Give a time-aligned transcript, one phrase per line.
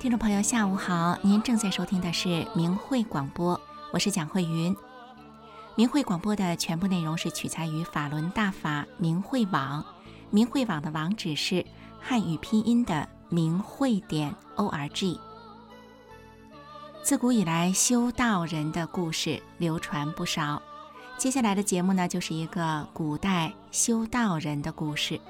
[0.00, 1.18] 听众朋友，下午好！
[1.22, 3.60] 您正在收听的是明慧广播，
[3.92, 4.74] 我是蒋慧云。
[5.74, 9.84] 明慧广播的全部内容是取材于法轮大法明慧网，
[10.30, 11.66] 明慧网的网址是
[11.98, 15.18] 汉语拼音的明慧点 o r g。
[17.02, 20.62] 自古以来，修道人的故事流传不少。
[21.16, 25.20] 接下来的节目呢，就是一个古代修道人的故事。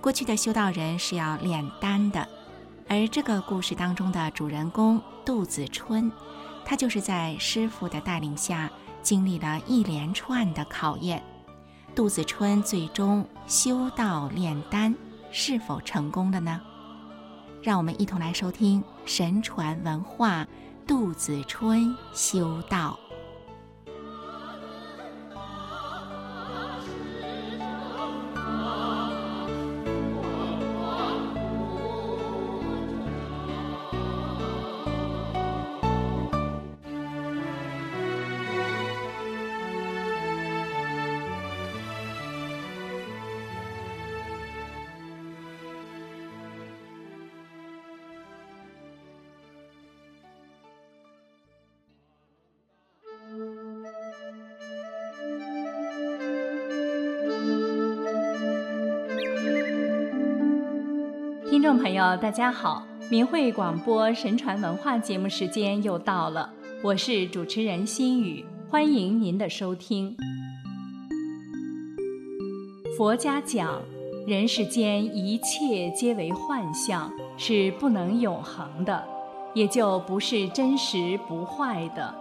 [0.00, 2.26] 过去的修道人是要炼丹的。
[2.88, 6.10] 而这个故事当中的主人公杜子春，
[6.64, 8.70] 他就是在师傅的带领下
[9.02, 11.22] 经历了一连串的考验。
[11.94, 14.94] 杜子春最终修道炼丹，
[15.32, 16.60] 是否成功了呢？
[17.62, 20.46] 让我们一同来收听神传文化
[20.86, 22.96] 杜子春修道。
[62.14, 62.86] 大家好！
[63.10, 66.48] 明慧广播神传文化节目时间又到了，
[66.82, 70.16] 我是主持人心雨，欢迎您的收听。
[72.96, 73.82] 佛家讲，
[74.24, 79.04] 人世间一切皆为幻象，是不能永恒的，
[79.52, 82.14] 也就不是真实不坏的。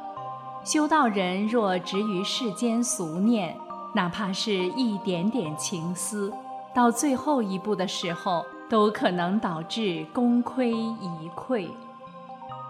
[0.63, 3.55] 修道人若执于世间俗念，
[3.93, 6.33] 哪怕是一点点情思，
[6.73, 8.43] 到最后一步的时候。
[8.69, 11.69] 都可能导致功亏一篑。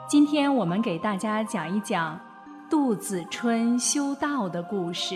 [0.08, 2.20] 今天我们给大家讲一讲
[2.70, 5.16] 杜子春修道的故事。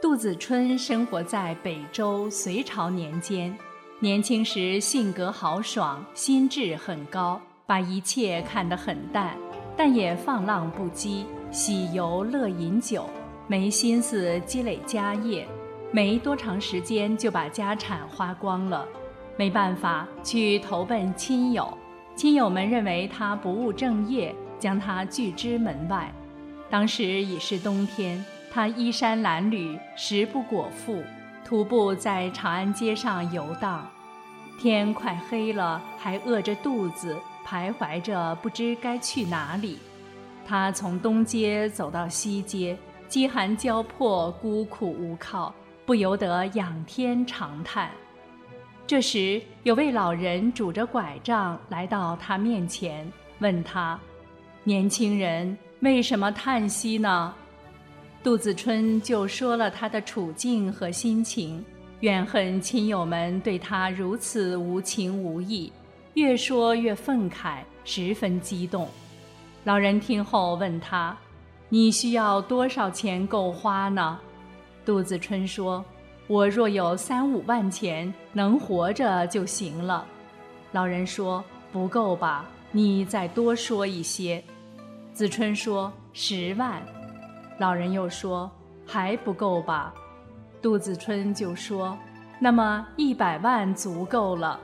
[0.00, 3.56] 杜子春生活在北周隋朝年间，
[3.98, 9.36] 年轻时性格豪爽，心智很高，把一切看得很淡，
[9.76, 13.08] 但也放浪不羁，喜游乐饮酒。
[13.48, 15.46] 没心思积累家业，
[15.92, 18.86] 没多长时间就把家产花光了。
[19.36, 21.76] 没办法，去投奔亲友。
[22.16, 26.12] 亲友们认为他不务正业，将他拒之门外。
[26.68, 31.04] 当时已是冬天，他衣衫褴褛，食不果腹，
[31.44, 33.88] 徒步在长安街上游荡。
[34.58, 39.78] 天快黑了，还饿着肚子，徘徊着不知该去哪里。
[40.44, 42.76] 他从东街走到西街。
[43.08, 47.90] 饥寒交迫，孤苦无靠，不由得仰天长叹。
[48.86, 53.98] 这时，有位老人拄着拐杖来到他面前，问他
[54.64, 57.34] ：“年轻人，为什么叹息呢？”
[58.22, 61.64] 杜子春就说了他的处境和心情，
[62.00, 65.72] 怨恨亲友们对他如此无情无义，
[66.14, 68.88] 越说越愤慨，十分激动。
[69.62, 71.16] 老人听后问他。
[71.76, 74.18] 你需要多少钱够花呢？
[74.82, 75.84] 杜子春说
[76.26, 80.06] ：“我若有三五万钱，能活着就行了。”
[80.72, 82.46] 老人说：“不够吧？
[82.72, 84.42] 你再多说一些。”
[85.12, 86.82] 子春说：“十万。”
[87.60, 88.50] 老人又说
[88.86, 89.92] ：“还不够吧？”
[90.62, 91.94] 杜子春就说
[92.40, 94.58] ：“那么一百万足够了。”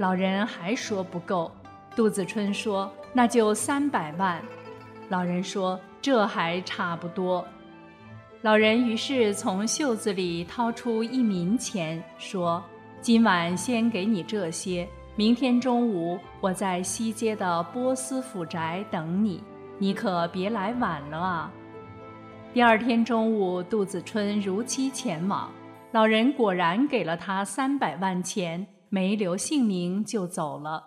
[0.00, 1.52] 老人还说不够。
[1.94, 4.42] 杜子春说：“那就三百万。”
[5.08, 5.80] 老人说。
[6.02, 7.46] 这还差不多。
[8.40, 12.60] 老人于是从袖子里掏出一冥钱，说
[13.00, 19.40] ：“今晚先给你这些，明天中午我在西街的波斯府宅等你，
[19.78, 21.52] 你可别来晚了啊。”
[22.52, 25.52] 第二天中午，杜子春如期前往，
[25.92, 30.82] 老人果然给了他三百万钱，没留姓名就走了。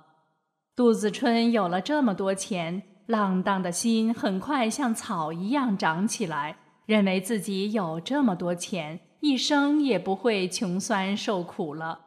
[0.75, 2.83] 杜子春有了这么多钱。
[3.07, 6.55] 浪荡的心很快像草一样长起来，
[6.85, 11.99] 认为自己有这么多钱，一生也不会穷酸受苦了。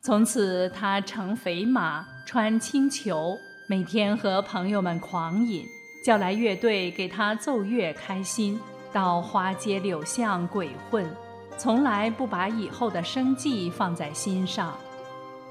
[0.00, 3.36] 从此，他乘肥马，穿青裘，
[3.68, 5.64] 每天和朋友们狂饮，
[6.04, 8.58] 叫来乐队给他奏乐开心，
[8.92, 11.04] 到花街柳巷鬼混，
[11.58, 14.74] 从来不把以后的生计放在心上。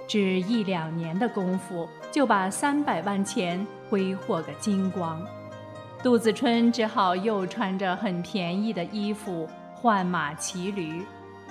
[0.08, 5.22] 只一两年的功夫，就把三百万钱挥霍个精光。
[6.04, 11.04] 杜子春只好又穿着很便宜的衣服，换马骑驴。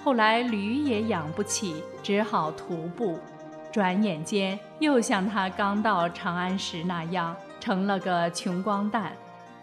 [0.05, 3.19] 后来驴也养不起，只好徒步。
[3.73, 9.13] 转眼间又像他刚到长安时那样，成了个穷光蛋。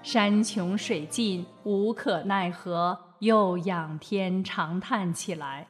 [0.03, 5.67] 山穷水尽，无可奈何，又仰天长叹起来。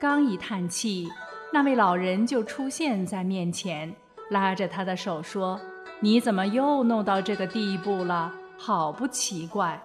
[0.00, 1.08] 刚一叹气，
[1.52, 3.94] 那位老人就出现在面前，
[4.30, 5.60] 拉着他的手说
[6.00, 8.32] ：“你怎么又弄到这个地步了？
[8.58, 9.80] 好不奇怪。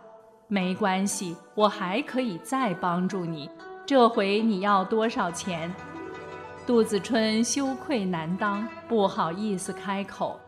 [0.47, 3.49] 没关系，我还可以再帮助你。
[3.85, 5.73] 这回你要多少钱？”
[6.65, 10.39] 杜子春羞愧难当，不好意思开口。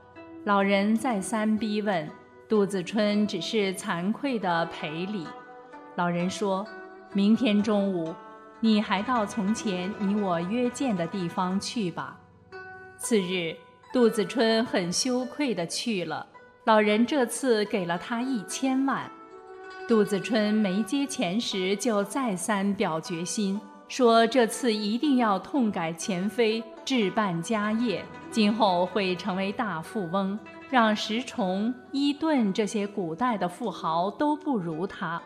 [0.45, 2.09] 老人再三逼问，
[2.47, 5.27] 杜子春只是惭愧地赔礼。
[5.95, 6.65] 老人说
[7.13, 8.15] ：“明天中午，
[8.59, 12.17] 你还到从前你我约见的地方去吧。”
[12.97, 13.55] 次日，
[13.97, 16.23] 杜子春很羞愧地去了。
[16.65, 19.09] 老人这次给了他一千万。
[19.87, 23.59] 杜子春没接钱时，就再三表决心。
[23.87, 30.37] 说这次一定要痛改前非，置办家业，今后会成为大富翁，
[30.69, 35.19] 让石崇、伊顿这些古代的富豪都不如他。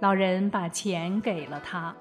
[0.00, 1.96] 老人把钱给了他，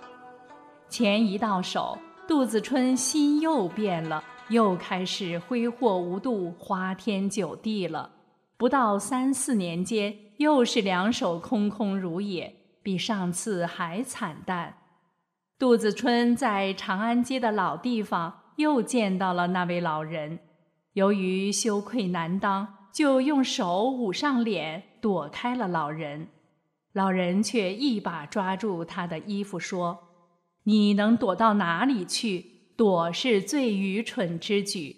[0.89, 1.97] 钱一到手，
[2.27, 8.12] 杜子春心又变了，又开始挥霍无度，花天酒地了。
[8.57, 14.77] 不到三四年间，又是两手空空如也，比上次还惨淡。
[15.57, 20.39] 杜子春在长安街的老地方又见到了那位老人，
[20.94, 26.27] 由于羞愧难当，就用手捂上脸，躲开了老人。
[26.94, 30.00] 老人却一把抓住他的衣服，说
[30.63, 32.55] ：“你能躲到哪里去？
[32.75, 34.95] 躲是最愚蠢之举。”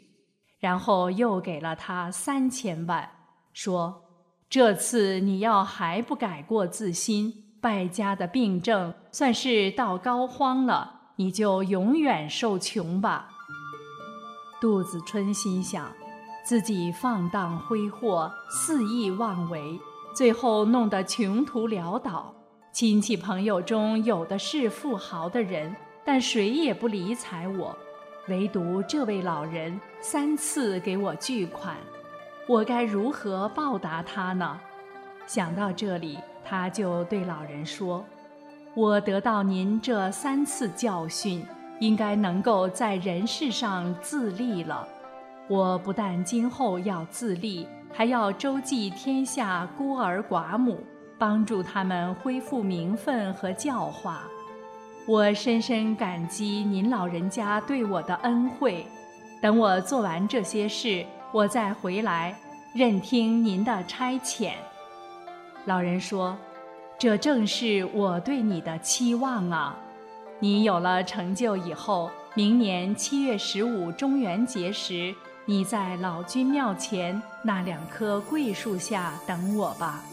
[0.59, 3.09] 然后又给了他三千万，
[3.53, 4.03] 说
[4.49, 13.29] ：“这次你要还不改过自新。”败家的病症算是到膏肓了，你就永远受穷吧。
[14.61, 15.91] 杜子春心想，
[16.45, 19.79] 自己放荡挥霍，肆意妄为，
[20.15, 22.33] 最后弄得穷途潦倒。
[22.71, 25.75] 亲戚朋友中有的是富豪的人，
[26.07, 27.77] 但谁也不理睬我，
[28.29, 31.75] 唯独这位老人三次给我巨款，
[32.47, 34.57] 我该如何报答他呢？
[35.25, 36.17] 想到这里。
[36.49, 38.05] 他就对老人说
[38.73, 41.45] ：“我得到您这三次教训，
[41.81, 44.87] 应该能够在人世上自立了。
[45.49, 50.81] 我不但今后要自立，还要周济天下孤儿寡母，
[51.17, 54.23] 帮助他们恢复名分和教化。
[55.07, 58.85] 我深深感激您老人家对我的恩惠。
[59.41, 62.37] 等我做完这些事，我再回来，
[62.73, 64.51] 任听您的差遣。”
[65.63, 66.37] 老人说
[66.99, 69.77] ：“这正是我对你的期望啊！
[70.39, 75.15] 你有了成就以后，明年七月十五中元节时，
[75.45, 80.03] 你在老君庙前那两棵桂树下等我吧。”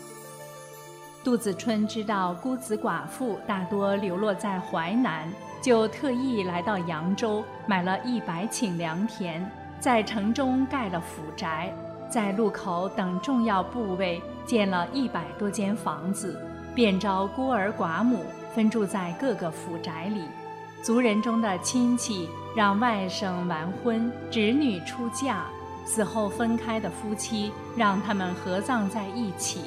[1.25, 5.27] 杜子春知道孤子寡妇大多流落在淮南，
[5.63, 11.75] 就特意来到扬州，买了一百顷良田，在城中盖了府宅。
[12.11, 16.39] 在路口等重要部位建了一百多间房子，
[16.75, 20.25] 便招孤儿寡母分住在各个府宅里。
[20.83, 25.47] 族人中的亲戚让外甥完婚，侄女出嫁，
[25.87, 29.63] 死后分开的夫妻让他们合葬在一起。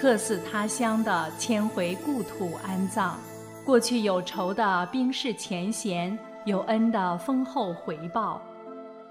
[0.00, 3.18] 客死他乡的迁回故土安葬。
[3.66, 8.40] 过去有仇的冰释前嫌，有恩的丰厚回报。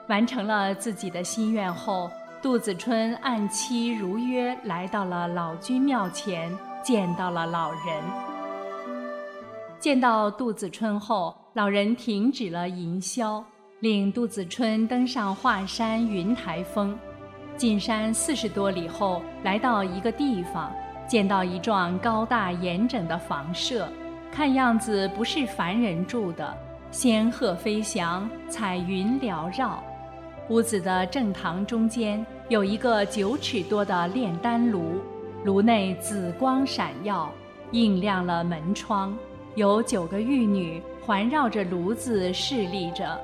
[0.08, 2.10] 完成了自己的心愿后。
[2.42, 8.04] 杜子春按期如约来到了老君庙前，见到了老人。
[9.78, 13.44] 见到杜子春后，老人停止了吟啸，
[13.82, 16.98] 领杜子春登上华山云台峰。
[17.60, 20.72] 进山四十多里后，来到一个地方，
[21.06, 23.86] 见到一幢高大严整的房舍，
[24.32, 26.58] 看样子不是凡人住的。
[26.90, 29.84] 仙鹤飞翔，彩云缭绕。
[30.48, 34.94] 屋子的正堂中间有一个九尺多的炼丹炉，
[35.44, 37.30] 炉内紫光闪耀，
[37.72, 39.14] 映亮了门窗。
[39.56, 43.20] 有九个玉女环绕着炉子侍立着，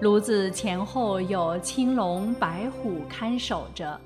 [0.00, 3.98] 炉子前后有青龙白虎看守着。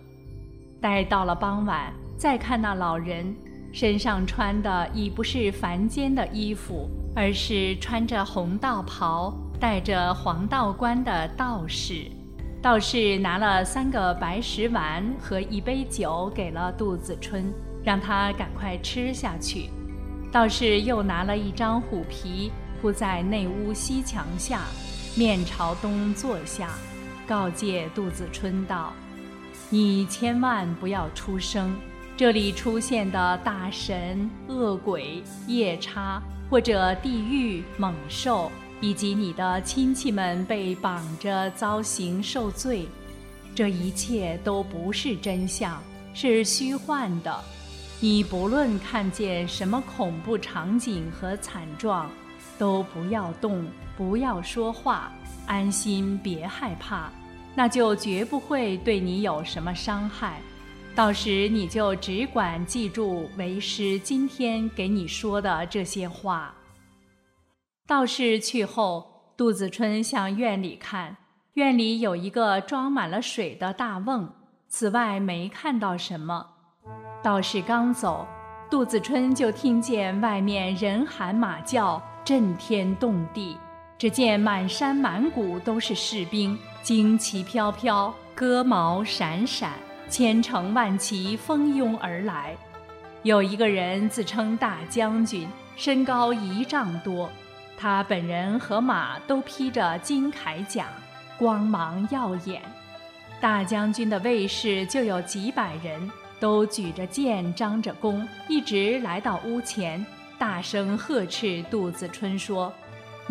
[0.80, 3.35] 待到了傍晚，再看那老人，
[3.73, 12.04] 身上穿的已不是凡间的衣服，而是穿着红道袍、戴着黄道冠的道士。
[12.62, 19.70] 道士拿了三个白石丸和一杯酒给了杜子春，让他赶快吃下去。
[20.30, 24.61] 道士又拿了一张虎皮，铺在内屋西墙下，
[25.16, 26.70] 面朝东坐下，
[27.26, 28.92] 告诫杜子春道
[29.68, 31.76] ：“你千万不要出声。
[32.16, 42.86] 这里出现的大神、恶鬼、夜叉，或者地狱猛兽，以及你的亲戚们被绑着遭刑受罪，
[43.54, 45.82] 这一切都不是真相，
[46.14, 47.36] 是虚幻的。”
[48.02, 52.10] 你不论看见什么恐怖场景和惨状，
[52.58, 53.62] 都不要动，
[54.00, 55.12] 不要说话，
[55.47, 57.11] 安心，别害怕，
[57.54, 60.40] 那就绝不会对你有什么伤害。
[60.95, 66.54] 到时你就只管记住为师今天给你说的这些话。
[67.87, 71.19] 道士去后，杜子春向院里看，
[71.52, 74.26] 院里有一个装满了水的大瓮，
[74.66, 76.47] 此外没看到什么。
[77.23, 78.26] 道士刚走，
[78.71, 83.59] 杜子春就听见外面人喊马叫，震天动地。
[84.00, 89.73] 只见满山满谷都是士兵，旌旗飘飘，戈矛闪闪，
[90.09, 92.57] 千乘万骑蜂拥而来。
[93.25, 97.28] 有一个人自称大将军，身高一丈多，
[97.76, 100.87] 他本人和马都披着金铠甲，
[101.37, 102.62] 光芒耀眼。
[103.38, 106.11] 大将军的卫士就有几百人。
[106.38, 110.02] 都举着剑，张着弓，一直来到屋前，
[110.38, 112.73] 大声呵斥杜子春说：“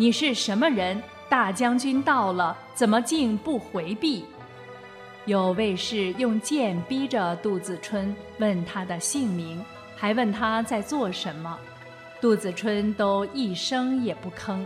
[0.00, 0.98] 你是什么人？
[1.28, 4.24] 大将军到了，怎么竟不回避？”
[5.26, 9.62] 有卫士用剑逼着杜子春问他的姓名，
[9.94, 11.54] 还问他在做什么。
[12.18, 14.64] 杜子春都一声也不吭。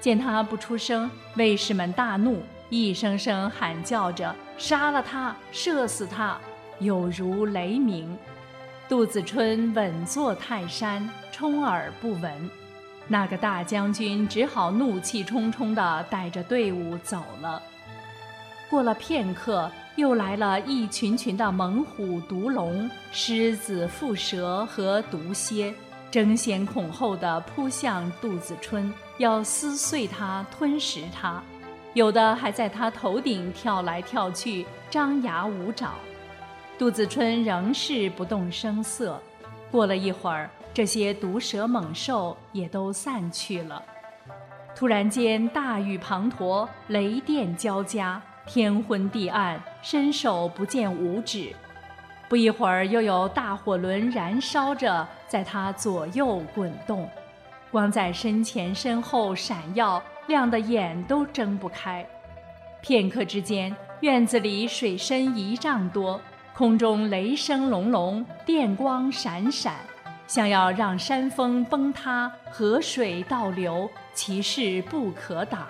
[0.00, 6.38] 见他不出声，卫士们大怒，一声声喊叫着：“杀了他，射死他！”
[6.78, 8.14] 有如雷鸣，
[8.86, 12.50] 杜子春稳坐泰山，充耳不闻。
[13.08, 17.60] 那个大将军只好怒气冲冲地带着队伍走了。
[18.70, 25.72] 过了片刻，又来了一群群的猛虎、毒龙、狮子、蝮蛇和毒蝎，
[26.10, 31.42] 争先恐后地扑向杜子春，要撕碎他、吞食他。
[31.94, 35.94] 有的还在他头顶跳来跳去，张牙舞爪。
[36.78, 39.18] 杜子春仍是不动声色。
[39.70, 43.82] 过了一会儿，这些毒蛇猛兽也都散去了。
[44.76, 51.52] 突然间，大雨滂沱，雷电交加，天昏地暗，伸手不见五指。
[52.28, 57.10] 不一会儿，又有大火轮燃烧着，在他左右滚动，
[57.72, 62.06] 光在身前身后闪耀，亮得眼都睁不开。
[62.82, 66.20] 片刻之间，院子里水深一丈多。
[66.54, 69.76] 空中雷声隆隆，电光闪闪，
[70.28, 75.66] 想要让山峰崩塌，河水倒流，其势不可挡。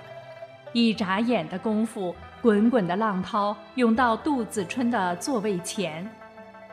[0.72, 6.06] 一眨眼的功夫，滚滚的浪涛涌到杜子春的座位前。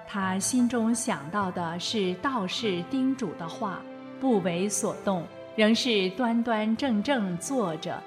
[0.07, 3.79] 他心中想到的是道士叮嘱的话，
[4.19, 5.23] 不为所动，
[5.55, 8.01] 仍是端端正正坐着，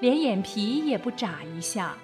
[0.00, 1.94] 连眼皮也不眨一下。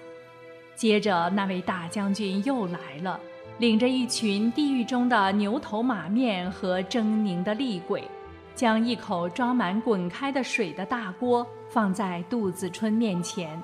[0.74, 3.20] 接着，那位大将军又来了。
[3.58, 8.08] 领着一群地狱中的牛头马面和狰狞的厉鬼，
[8.54, 13.60] 将一口装满滚开的水的大锅放在杜子春面前。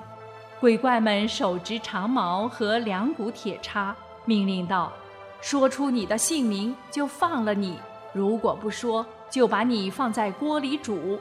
[0.59, 4.91] 鬼怪们手执长矛和两股铁叉，命令道
[5.39, 7.75] ：“说出你的姓名，就放了你；
[8.11, 11.17] 如果不说，就把你放在锅里煮。”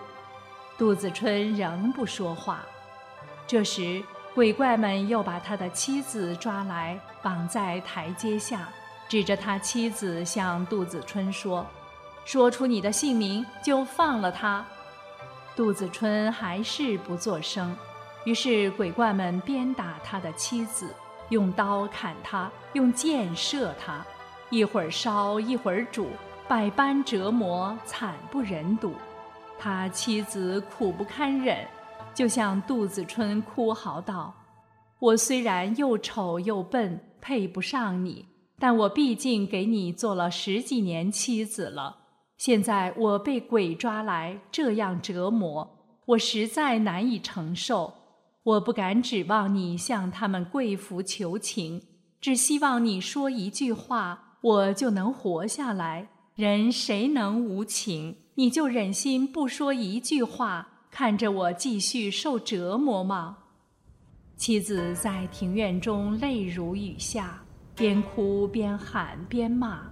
[0.77, 2.61] 杜子春仍不说话。
[3.47, 4.03] 这时。
[4.35, 8.69] 鬼怪们又把他的妻子抓来，绑在台阶下，
[9.09, 11.65] 指着他妻子向杜子春说
[12.27, 14.65] ：“说出你的姓名，就放了他。”
[15.55, 17.77] 杜子春还是不作声。
[18.25, 20.93] 于是鬼怪们鞭打他的妻子，
[21.29, 24.05] 用刀砍他，用箭射他，
[24.51, 26.09] 一会儿烧，一会儿煮，
[26.49, 28.97] 百般折磨，惨不忍睹。
[29.61, 31.65] 他妻子苦不堪忍。
[32.15, 34.33] 就向杜子春哭嚎道
[35.01, 38.27] ：“我虽然又丑又笨，配不上你，
[38.59, 41.97] 但我毕竟给你做了十几年妻子了。
[42.39, 45.69] 现在我被鬼抓来这样折磨，
[46.07, 47.93] 我实在难以承受。
[48.45, 51.83] 我不敢指望你向他们跪服求情，
[52.21, 56.09] 只希望你说一句话，我就能活下来。
[56.35, 58.17] 人谁能无情？
[58.35, 63.39] 你就忍心不说一句话？”看着我继续受折磨吗？
[64.37, 67.43] 妻子在庭院中泪如雨下，
[67.75, 69.91] 边哭边喊边骂。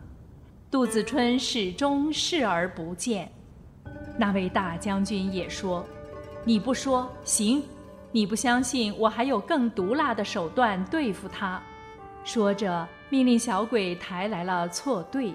[0.70, 3.28] 杜子春始终视而不见。
[4.16, 5.84] 那位大将军也说
[6.46, 7.64] ：“你不说行，
[8.12, 11.60] 你不相信我还有更毒辣的手段对付他。
[12.22, 15.34] 说着，命令小鬼抬来了锉对，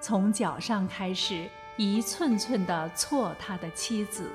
[0.00, 4.28] 从脚上开始一寸寸地锉他的妻子。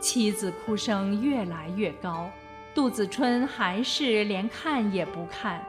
[0.00, 2.30] 妻子哭声越来越高，
[2.74, 5.62] 杜子春还是连看也不看。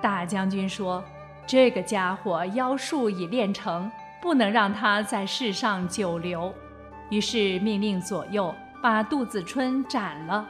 [0.00, 1.04] 大将军说
[1.46, 3.90] ：“这个家伙妖术已练成，
[4.22, 6.52] 不能让他在世上久留。”
[7.10, 10.48] 于是命令左右把杜子春斩了。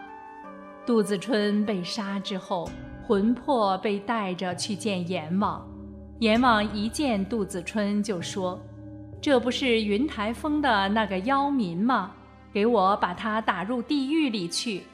[0.87, 2.71] 杜子春被杀之后，
[3.07, 5.67] 魂魄被带着去见阎王。
[6.21, 8.61] 阎王一见杜子春就说
[9.21, 12.13] ：“这不是云台峰的那个妖民吗？”
[12.55, 14.85] 给我把他打入地狱里去。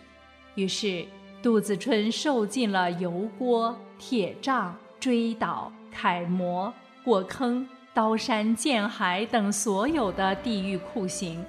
[0.54, 1.04] 于是，
[1.42, 6.72] 杜子春受尽了油锅、铁杖、锥倒、楷模、
[7.04, 11.44] 火坑、刀山剑海等所有的地狱酷刑。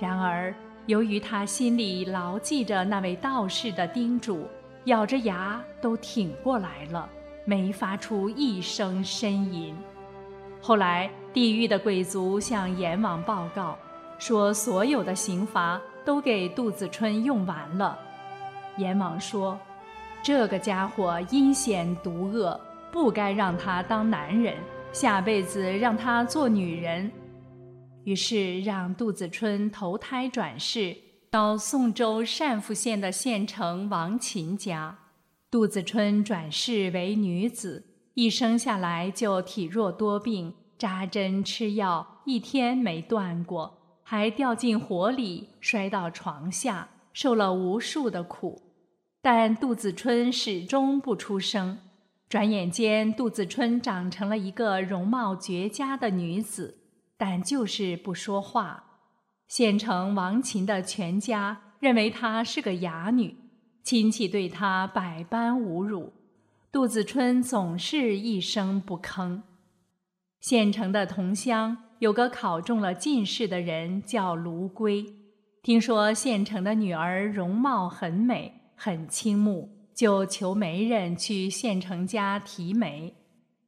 [0.00, 0.54] 然而，
[0.86, 4.46] 由于他心里牢记着那位道士的叮嘱，
[4.86, 7.06] 咬着牙都挺过来了，
[7.44, 9.76] 没发出一声呻吟。
[10.62, 13.78] 后来，地狱的鬼卒向阎王报告。
[14.18, 17.98] 说所有的刑罚都给杜子春用完了，
[18.78, 19.58] 阎王说
[20.22, 22.58] ：“这个家伙阴险毒恶，
[22.90, 24.56] 不该让他当男人，
[24.92, 27.10] 下辈子让他做女人。”
[28.04, 30.96] 于是让杜子春投胎转世
[31.28, 34.96] 到宋州单父县的县城王琴家。
[35.50, 43.85] 杜子春转世为女子，一生下来就体弱多病，扎针吃药一天没断过。
[44.08, 48.62] 还掉进火里，摔到床下，受了无数的苦，
[49.20, 51.76] 但杜子春始终不出声。
[52.28, 56.78] 转眼间，杜子春长成了一个容貌绝佳的女子，
[57.16, 59.00] 但就是不说话。
[59.48, 63.34] 县城王琴的全家认为她是个哑女，
[63.82, 66.12] 亲戚对她百般侮辱，
[66.70, 69.42] 杜子春总是一声不吭。
[70.38, 71.78] 县城的同乡。
[71.98, 75.04] 有个考中了进士的人叫卢龟，
[75.62, 83.14] 听说县城的女儿容貌很美，很倾慕，就求媒人去县城家提媒。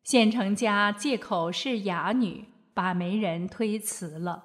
[0.05, 4.45] 县城家借口是哑女，把媒人推辞了。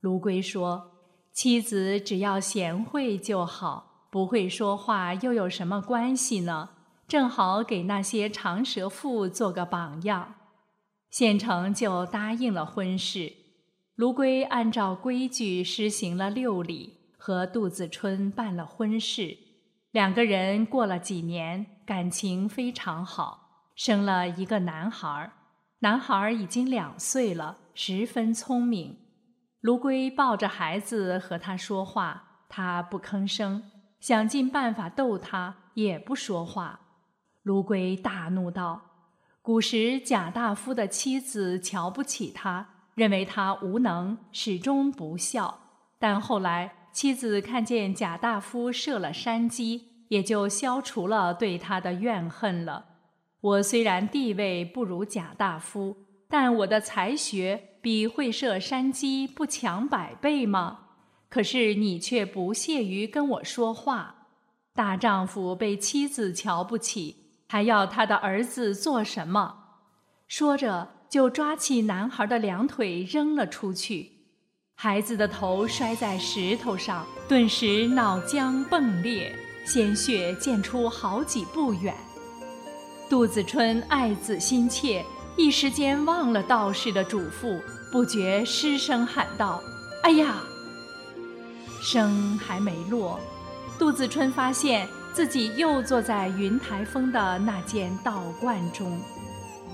[0.00, 0.92] 卢龟说
[1.34, 6.70] ：“妻子只要贤惠就好，不会说话又有什么关系呢？
[7.08, 10.34] 正好给那些长舌妇做个榜样。”
[11.10, 13.32] 县城就答应了婚事，
[13.94, 19.38] 卢龟按照规矩施行了六礼，和杜子春办了婚事。
[19.92, 25.32] 两个人过了几年，感情非常好，生了一个男孩。
[25.78, 28.98] 男孩已经两岁了，十分聪明。
[29.60, 33.62] 卢龟抱着孩子和他说话，他不吭声，
[34.00, 36.80] 想尽办法逗他，也不说话。
[37.42, 38.85] 卢龟大怒道。
[39.46, 45.60] 古时贾大夫的妻子瞧不起他，认为他无能，始终不孝。
[46.00, 52.86] 但后来妻子看见贾大夫设了山鸡，也就消除了对他的怨恨了。
[53.40, 55.96] 我虽然地位不如贾大夫，
[56.28, 60.78] 但我的才学比会射山鸡不强百倍吗？
[61.28, 64.26] 可是你却不屑于跟我说话。
[64.74, 67.25] 大丈夫被妻子瞧不起。
[67.48, 69.54] 还要他的儿子做什么？
[70.26, 74.12] 说着，就抓起男孩的两腿扔了出去。
[74.74, 81.94] 孩子的头摔在石头上，顿时脑浆迸裂，鲜血溅出好几步远。
[83.08, 85.04] 杜子春爱子心切，
[85.36, 89.62] 一时间忘了道士的嘱咐，不觉失声喊道
[90.02, 90.42] ：“哎呀！”
[91.80, 93.20] 声还没落，
[93.78, 94.88] 杜子春发现。
[95.16, 99.00] 自己又坐在云台峰的那间道观中，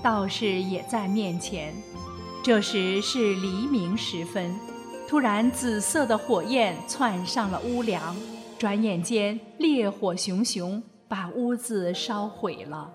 [0.01, 1.75] 道士也在面前。
[2.41, 4.57] 这时是黎明时分，
[5.05, 8.15] 突然紫色的火焰窜上了屋梁，
[8.57, 12.89] 转眼间烈火熊熊，把屋子烧毁了。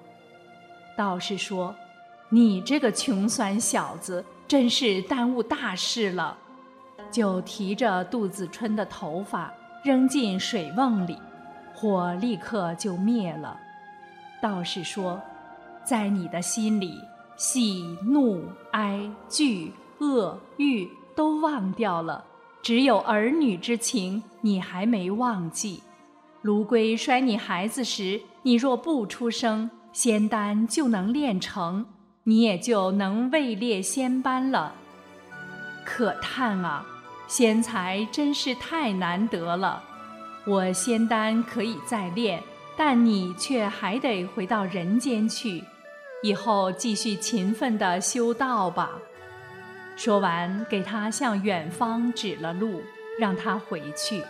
[0.96, 1.76] 道士说
[2.32, 6.34] ：“你这个穷酸小子，真是耽误大事了。”
[7.12, 9.52] 就提着杜子春的头发
[9.84, 11.18] 扔进水瓮里。
[11.80, 13.56] 火立刻就灭了。
[14.42, 15.20] 道士说
[15.86, 17.00] ：“在你的心里，
[17.36, 22.24] 喜怒哀惧恶欲都忘掉了，
[22.60, 25.80] 只有儿女之情你还没忘记。
[26.42, 31.86] 卢龟摔你孩子时，你若不出声，仙丹就能炼成，
[32.24, 34.74] 你也就能位列仙班了。
[35.84, 36.84] 可叹啊，
[37.28, 39.84] 仙才真是太难得了。”
[40.48, 42.42] 我仙丹可以再炼，
[42.74, 45.62] 但你却还得回到人间去，
[46.22, 48.98] 以后继续勤奋地修道吧。”
[49.94, 52.82] 说完，给他向远方指了路，
[53.20, 54.22] 让他回去。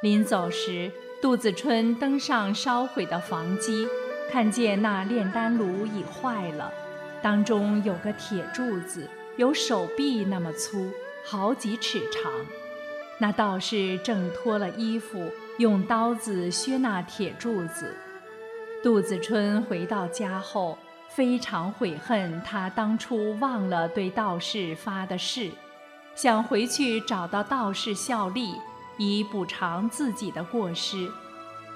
[0.00, 3.86] 临走时，杜子春登上烧毁的房基，
[4.30, 6.72] 看见那炼丹炉已坏了，
[7.20, 10.90] 当中有个铁柱子，有手臂那么粗，
[11.26, 12.32] 好几尺长。
[13.18, 17.96] 那道士正脱了衣服，用刀子削那铁柱子。
[18.82, 20.78] 杜子春回到家后。
[21.08, 25.50] 非常悔恨，他当初忘了对道士发的誓，
[26.14, 28.56] 想回去找到道士效力，
[28.98, 31.10] 以补偿自己的过失。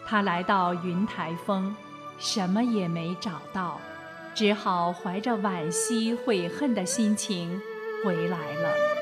[0.04, 1.74] 他来到云台峰，
[2.18, 3.80] 什么也没找到，
[4.34, 7.58] 只好怀着惋惜悔恨的心情
[8.04, 8.99] 回来了。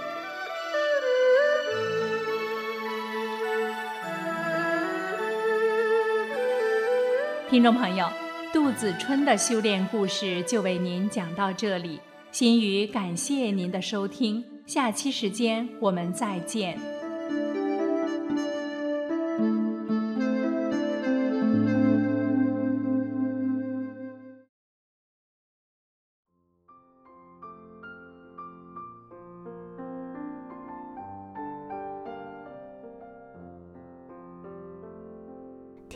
[7.50, 8.06] 听众朋友。
[8.52, 11.98] 杜子春的修炼故事就为您讲到这里，
[12.30, 16.78] 心语感谢您的收听，下期时间我们再见。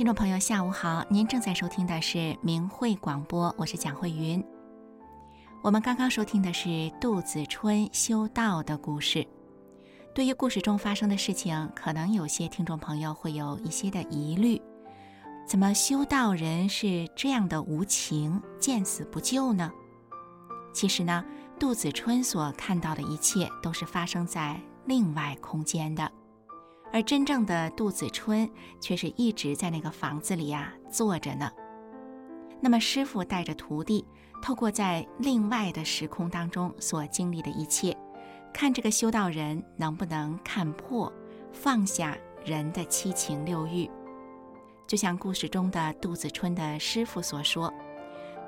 [0.02, 1.06] 听众朋友，下午好！
[1.08, 4.44] 您正在收听的是明慧广播，我是蒋慧云。
[5.62, 9.24] 我们刚刚收听的是杜子春修道的故事。
[10.12, 14.60] 对于故事中发生的事情，可能有些听众朋友会有一些的疑虑：
[15.46, 19.70] 怎么修道人是这样的无情，见死不救呢？
[20.74, 21.24] 其实呢，
[21.60, 26.10] 杜子春所看到的一切都是发生在另外空间的。
[26.92, 28.48] 而真正的杜子春
[28.80, 31.50] 却是一直在那个房子里呀坐着呢。
[32.60, 34.04] 那么师傅带着徒弟，
[34.42, 37.96] 透过在另外的时空当中所经历的一切，
[38.52, 41.12] 看这个修道人能不能看破、
[41.52, 43.90] 放下人的七情六欲。
[44.86, 47.72] 就像故事中的杜子春的师傅所说，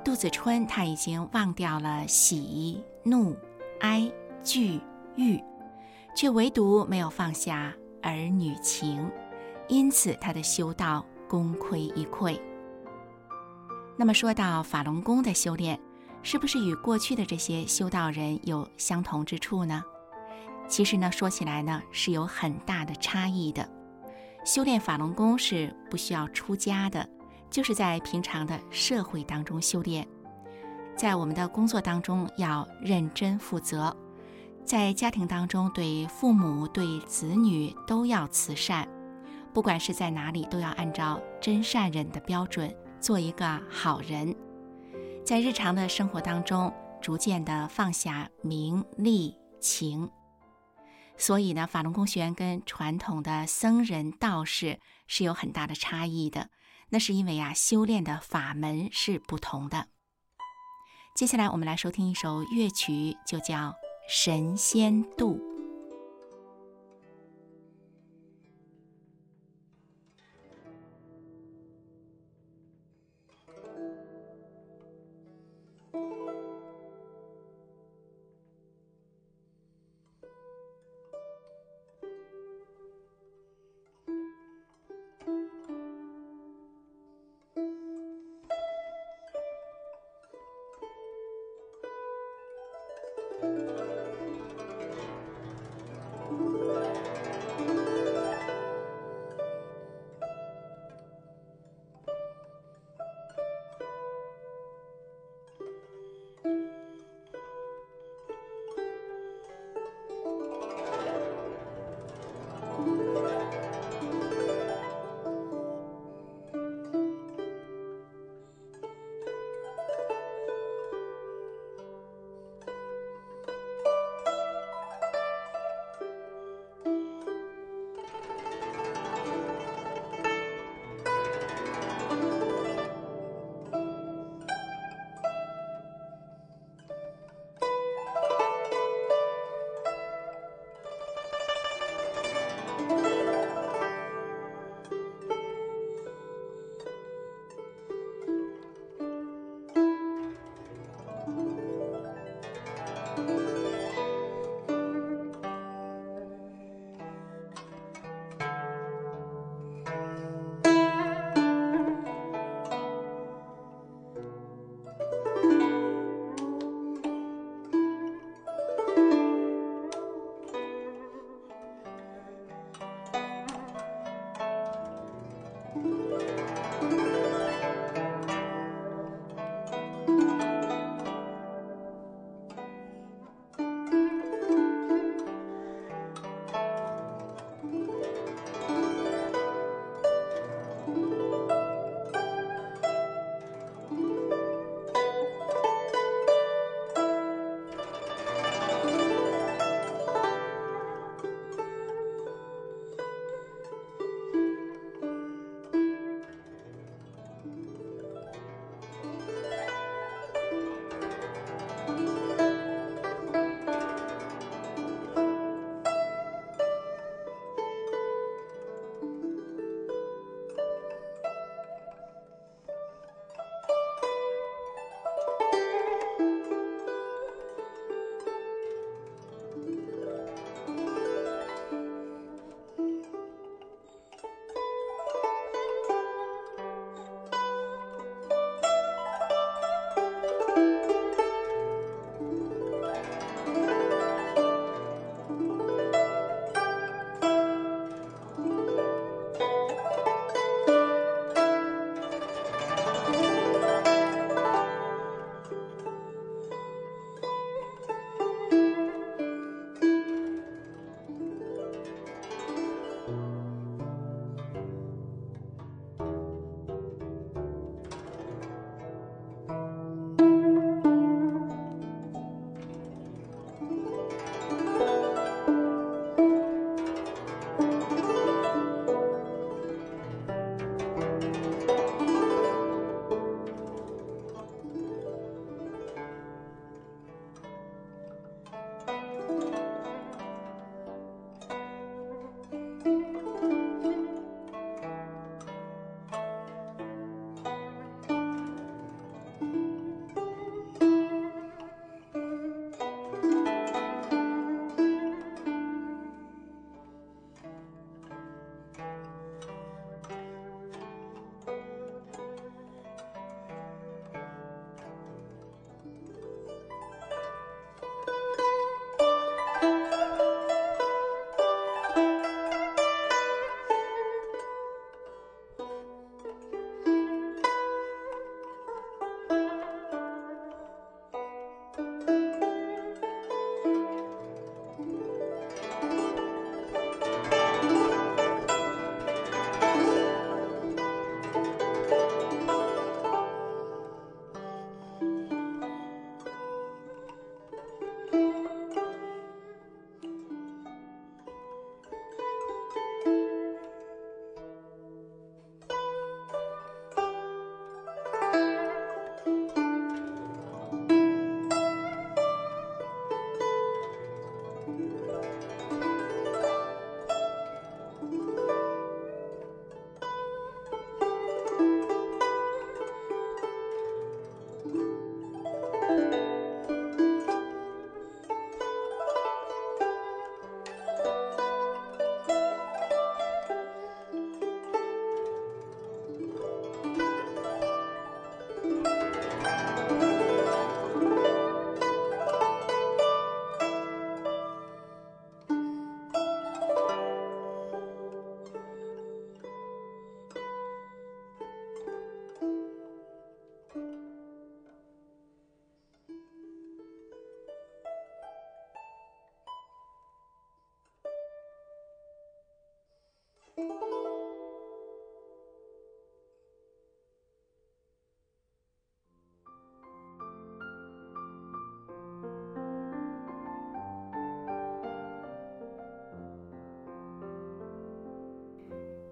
[0.04, 3.34] 杜子春他已经忘掉了喜、怒、
[3.80, 4.78] 哀、惧、
[5.16, 5.42] 欲，
[6.14, 7.74] 却唯独没有放下。
[8.04, 9.10] 儿女情，
[9.66, 12.38] 因此他的修道功亏一篑。
[13.96, 15.80] 那么说到法轮功的修炼，
[16.22, 19.82] 是不是与过去的这些修道人有相同之处呢？
[20.68, 23.66] 其实呢，说起来呢是有很大的差异的。
[24.44, 27.08] 修炼法轮功是不需要出家的，
[27.48, 30.06] 就是在平常的社会当中修炼，
[30.94, 33.96] 在我们的工作当中要认真负责。
[34.64, 38.88] 在家庭当中，对父母、对子女都要慈善，
[39.52, 44.34] 不管是在哪里，都要按照真善人的标准做一个好人。
[45.24, 46.72] 在日常的生活当中，
[47.02, 50.10] 逐渐的放下名利情。
[51.16, 56.48] 所以呢，法轮功学员跟传统的僧人道士是有很大的差异的。
[56.88, 59.88] 那是因为啊，修炼的法门是不同的。
[61.14, 63.74] 接下来我们来收听一首乐曲，就叫。
[64.06, 65.53] 神仙渡。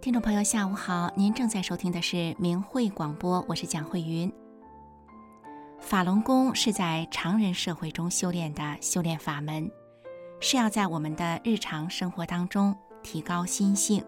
[0.02, 1.12] 听众朋友，下午好！
[1.14, 4.32] 您正在收听的是明慧广播，我是蒋慧云。
[5.78, 9.70] 法轮功是在常人社会中修炼的修炼法门，
[10.40, 14.04] 是要在我们的日常生活当中提高心性。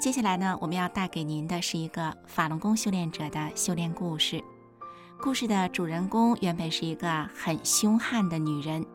[0.00, 4.40] 接下来呢，我们要带给您的是一个法轮功修炼者的修炼故事。
[5.20, 8.86] 故事的主人公原本是一个很凶悍的女人。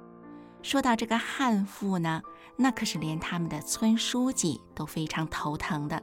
[0.62, 2.22] 说到这个悍妇呢。
[2.58, 6.02] 那可是连他们的村书记都非常头疼的。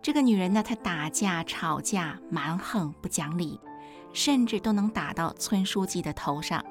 [0.00, 3.60] 这个女人呢，她打架吵架蛮横不讲理，
[4.12, 6.64] 甚至都能打到村书记的头上。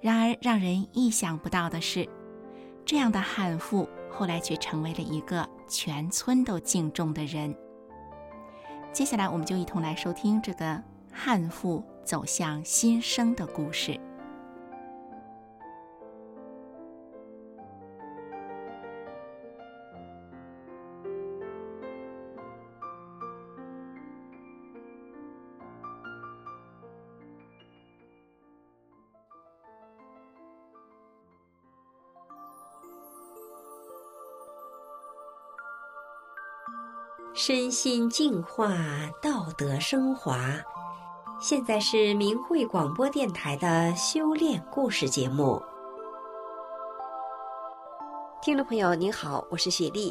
[0.00, 2.08] 然而让人意想不到的是，
[2.84, 7.54] 这样的悍妇后来却成为了一个全村都敬重的人。
[8.92, 13.98] 接下来，我们就一同来收听这个悍妇走向新生的故事。
[37.46, 38.74] 身心净化，
[39.20, 40.54] 道德升华。
[41.38, 45.62] 现在是明慧广播电台的修炼故事节目。
[48.40, 50.10] 听众朋友，您好，我是雪莉。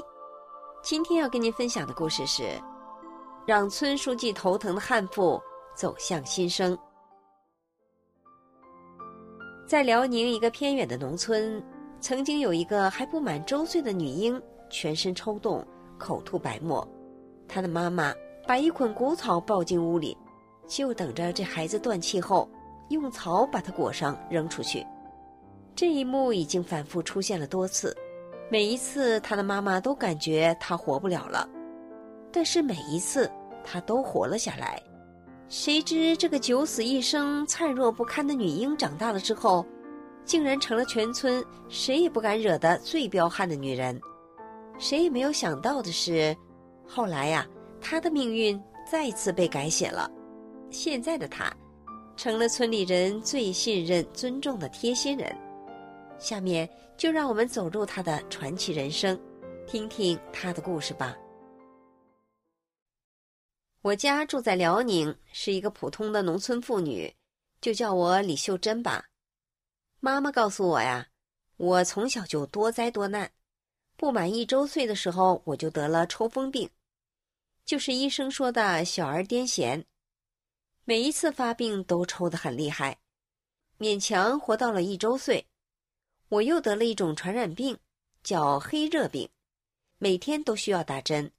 [0.84, 2.44] 今天要跟您分享的故事是：
[3.48, 5.42] 让村书记头疼的悍妇
[5.76, 6.78] 走向新生。
[9.68, 11.60] 在辽宁一个偏远的农村，
[12.00, 15.66] 曾经有一个还不满周岁的女婴，全身抽动，
[15.98, 16.88] 口吐白沫。
[17.54, 18.12] 他的妈妈
[18.48, 20.18] 把一捆谷草抱进屋里，
[20.66, 22.50] 就等着这孩子断气后，
[22.90, 24.84] 用草把它裹上扔出去。
[25.76, 27.96] 这一幕已经反复出现了多次，
[28.50, 31.48] 每一次他的妈妈都感觉他活不了了，
[32.32, 33.32] 但是每一次
[33.64, 34.82] 他都活了下来。
[35.48, 39.64] 谁知这个九死一生、灿弱不堪的女婴长大了之后，
[40.26, 44.02] 竟然成了全村谁也不敢惹的最彪悍的女人。
[44.80, 46.36] 谁也没有想到的是。
[46.88, 47.48] 后来呀，
[47.82, 50.10] 他的命运再次被改写了。
[50.70, 51.52] 现在的他，
[52.16, 55.36] 成了村里人最信任、尊重的贴心人。
[56.20, 59.20] 下面就让我们走入他的传奇人生，
[59.68, 61.16] 听听他的故事吧。
[63.82, 67.14] 我家住在辽宁，是一个普通的农村妇女，
[67.60, 69.04] 就叫我李秀珍吧。
[70.00, 71.08] 妈妈告诉我呀，
[71.58, 73.30] 我从小就多灾多难。
[74.04, 76.70] 不满一周岁的时候，我就得了抽风病，
[77.64, 79.82] 就是医生说的小儿癫痫。
[80.84, 83.00] 每一次发病都抽得很厉害，
[83.80, 85.48] 勉强活到了一周岁。
[86.28, 87.80] 我又得了一种传染病，
[88.24, 89.30] 叫黑热病，
[90.00, 91.32] 每天都需要打针。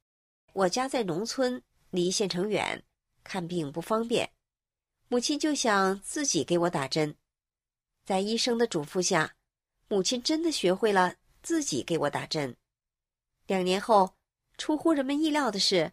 [0.54, 2.82] 我家在农村，离县城远，
[3.22, 4.26] 看病不方便，
[5.08, 7.14] 母亲就想自己给我打针。
[8.06, 9.34] 在医生的嘱咐下，
[9.88, 11.14] 母亲真的学会了。
[11.44, 12.56] 自己给我打针，
[13.46, 14.14] 两年后，
[14.56, 15.92] 出乎人们意料的是，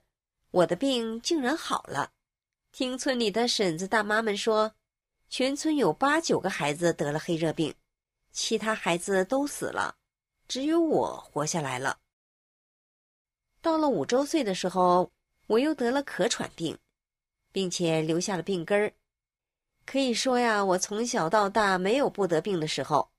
[0.51, 2.13] 我的病竟然好了。
[2.71, 4.73] 听村里的婶子大妈们说，
[5.27, 7.75] 全村有八九个孩子得了黑热病，
[8.31, 9.97] 其他孩子都死了，
[10.47, 11.99] 只有我活下来了。
[13.61, 15.11] 到了五周岁的时候，
[15.47, 16.79] 我又得了咳喘病，
[17.51, 18.93] 并且留下了病根儿。
[19.85, 23.11] 可以说呀，我从小到大没有不得病的时候，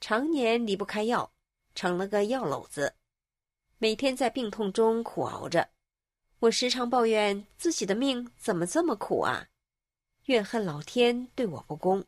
[0.00, 1.30] 常年离不开药。
[1.78, 2.92] 成了个药篓子，
[3.78, 5.68] 每天在病痛中苦熬着。
[6.40, 9.46] 我时常抱怨自己的命怎么这么苦啊，
[10.24, 12.04] 怨恨老天对我不公。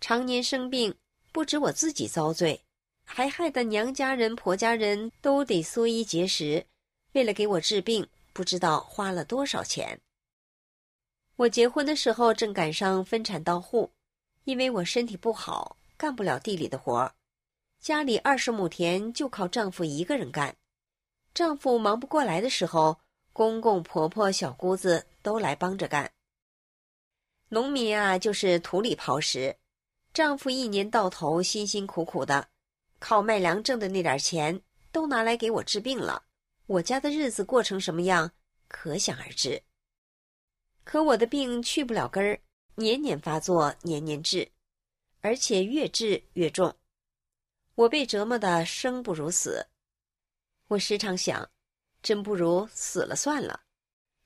[0.00, 0.92] 常年生病，
[1.30, 2.64] 不止我自己遭罪，
[3.04, 6.66] 还害得娘家人、婆家人都得缩衣节食，
[7.12, 10.00] 为了给我治病，不知道花了多少钱。
[11.36, 13.92] 我结婚的时候正赶上分产到户，
[14.42, 17.14] 因为我身体不好，干不了地里的活儿。
[17.80, 20.56] 家里二十亩田就靠丈夫一个人干，
[21.32, 22.98] 丈夫忙不过来的时候，
[23.32, 26.10] 公公婆婆、小姑子都来帮着干。
[27.48, 29.56] 农民啊，就是土里刨食，
[30.12, 32.48] 丈夫一年到头辛辛苦苦的，
[32.98, 34.60] 靠卖粮挣的那点钱
[34.90, 36.24] 都拿来给我治病了。
[36.66, 38.32] 我家的日子过成什么样，
[38.66, 39.62] 可想而知。
[40.82, 42.40] 可我的病去不了根儿，
[42.74, 44.50] 年年发作，年年治，
[45.20, 46.74] 而且越治越重。
[47.76, 49.66] 我被折磨的生不如死，
[50.68, 51.50] 我时常想，
[52.02, 53.64] 真不如死了算了。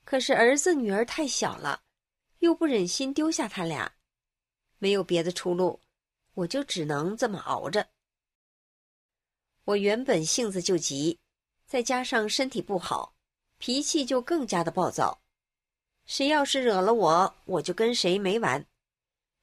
[0.05, 1.83] 可是儿子女儿太小了，
[2.39, 3.93] 又不忍心丢下他俩，
[4.79, 5.81] 没有别的出路，
[6.35, 7.89] 我就只能这么熬着。
[9.65, 11.19] 我原本性子就急，
[11.67, 13.17] 再加上身体不好，
[13.59, 15.21] 脾气就更加的暴躁。
[16.07, 18.65] 谁要是惹了我，我就跟谁没完，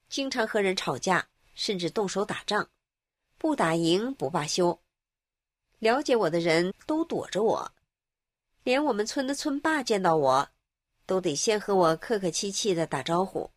[0.07, 2.69] 经常和人吵架，甚至动手打仗，
[3.37, 4.79] 不打赢不罢休。
[5.79, 7.71] 了解我的人都躲着我，
[8.63, 10.49] 连我们村的村霸见到我，
[11.05, 13.51] 都得先和我客客气气的打招呼。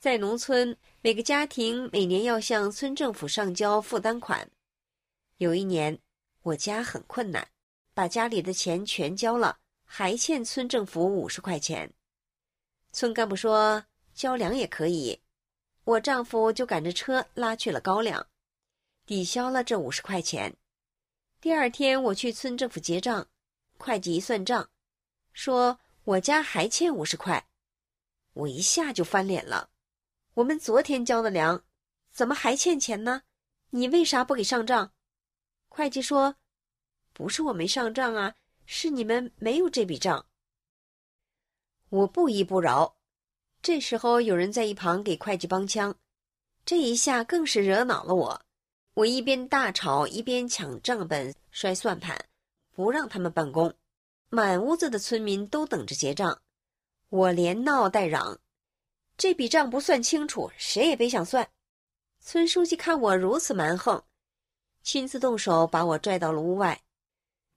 [0.00, 4.50] 在农村，每个家庭每年要向村政府上交负担款。
[5.36, 5.96] 有一年，
[6.42, 7.46] 我家很困难，
[7.94, 11.92] 把家里的钱全交了，还欠村政府五十块钱。
[12.90, 15.20] 村干部说交粮也可以，
[15.84, 18.26] 我丈夫就赶着车拉去了高粱，
[19.04, 20.56] 抵消了这五十块钱。
[21.40, 23.28] 第二天我去村政府结账，
[23.76, 24.70] 会计一算账，
[25.32, 27.48] 说我家还欠五十块，
[28.32, 29.70] 我一下就翻脸了。
[30.34, 31.64] 我们昨天交的粮，
[32.12, 33.22] 怎么还欠钱呢？
[33.70, 34.92] 你为啥不给上账？
[35.68, 36.36] 会计说，
[37.12, 38.34] 不是我没上账啊，
[38.66, 40.26] 是你们没有这笔账。
[41.88, 42.96] 我不依不饶，
[43.60, 45.98] 这时候有人在一旁给会计帮腔，
[46.64, 48.42] 这一下更是惹恼了我。
[48.94, 52.26] 我一边大吵，一边抢账本、摔算盘，
[52.72, 53.74] 不让他们办公。
[54.28, 56.42] 满屋子的村民都等着结账，
[57.08, 58.38] 我连闹带嚷，
[59.16, 61.50] 这笔账不算清楚，谁也别想算。
[62.20, 64.04] 村书记看我如此蛮横，
[64.82, 66.82] 亲自动手把我拽到了屋外。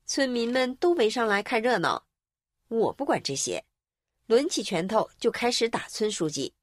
[0.06, 2.08] 村民们都围上来看热闹，
[2.70, 3.66] 我不管这些，
[4.28, 6.54] 抡起拳头就开始打村书记，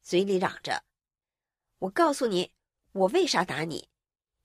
[0.00, 0.84] 嘴里嚷着
[1.80, 2.52] ：“我告诉你，
[2.92, 3.88] 我为啥打你？”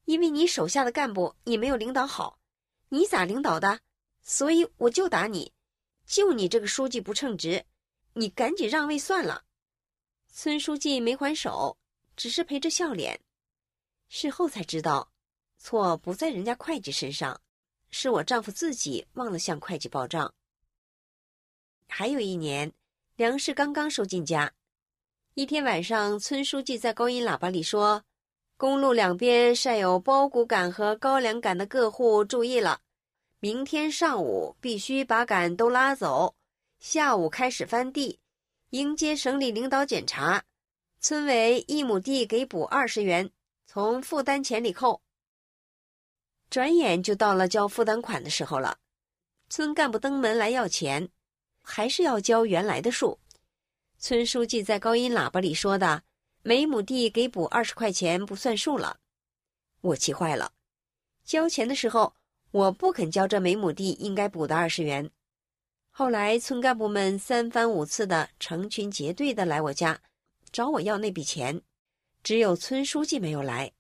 [0.08, 2.40] 因为你手下的干部你没有领导好，
[2.88, 3.82] 你咋领导的？
[4.24, 5.52] 所以我就打你，
[6.06, 7.66] 就你这个书记不称职，
[8.14, 9.44] 你赶紧让位算了。
[10.32, 11.78] 村书记没还手，
[12.16, 13.20] 只是陪着笑脸。
[14.08, 15.12] 事后才知道，
[15.58, 17.42] 错不在人家会计身上，
[17.90, 20.34] 是我丈夫自己忘了向会计报账。
[21.90, 22.72] 还有一年，
[23.18, 24.54] 粮食刚刚收进家，
[25.34, 28.06] 一天晚上，村书记在高音喇叭里说。
[28.58, 32.82] 公路两边晒有苞谷杆和高粱杆的各户注意了，
[33.40, 36.34] 明天上午必须把杆都拉走，
[36.80, 38.20] 下午开始翻地，
[38.72, 40.44] 迎接省里领导检查。
[41.00, 43.30] 村委一亩地给补二十元，
[43.68, 45.00] 从负担钱里扣。
[46.50, 48.80] 转眼就到了交负担款的时候了，
[49.50, 51.08] 村干部登门来要钱，
[51.62, 53.20] 还是要交原来的数。
[54.00, 56.02] 村书记在高音喇叭里说的。
[56.48, 59.02] 每亩地给补二十块钱不算数了，
[59.82, 60.54] 我气坏了。
[61.26, 62.16] 交钱的时候，
[62.52, 65.12] 我不肯交这每亩地应该补的二十元。
[65.92, 70.00] 后来村干部们三番五次的成群结队的来我家，
[70.50, 71.62] 找我要那笔钱，
[72.24, 73.74] 只有村书记没有来，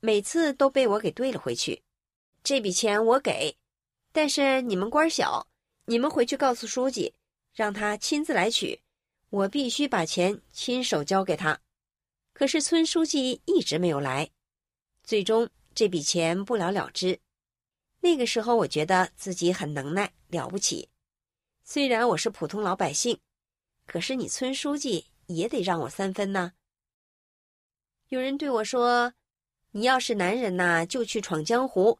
[0.00, 1.80] 每次都被我给兑了回去。
[2.42, 3.56] 这笔钱我给，
[4.10, 5.46] 但是你们官小，
[5.84, 7.14] 你们回去告诉书记，
[7.54, 8.80] 让他亲自来取，
[9.28, 11.60] 我必须把钱亲手交给他。
[12.32, 14.30] 可是村书记一直没有来，
[15.02, 17.20] 最终这笔钱不了了之。
[18.00, 20.88] 那个时候，我觉得自己很能耐，了不起。
[21.62, 23.18] 虽然我是普通老百姓，
[23.86, 26.54] 可是你村书记也得让我三分呢。
[28.08, 29.12] 有人对我说
[29.72, 31.98] ：“你要是男人呐，就去闯江湖，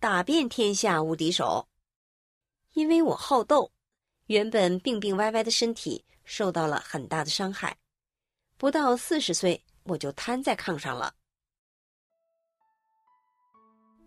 [0.00, 1.68] 打遍天下无敌手。”
[2.72, 3.70] 因为我好斗，
[4.26, 7.76] 原本病病歪歪的身体受到了很大的伤害，
[8.56, 9.62] 不到四十岁。
[9.84, 11.12] 我就瘫在炕上了。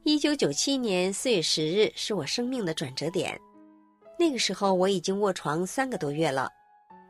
[0.03, 3.39] 一九九七年四月十日是我生命的转折点，
[4.19, 6.47] 那个时候我已经卧床三个多月了。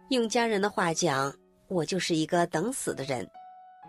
[0.09, 1.33] 用家人的话讲，
[1.67, 3.29] 我就是一个等死的人，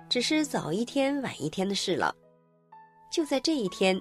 [0.09, 2.12] 只是早一天晚一天的事了。
[3.12, 4.01] 就在这一天，